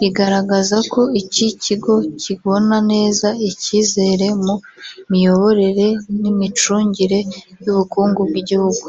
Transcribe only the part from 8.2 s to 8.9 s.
bw’igihugu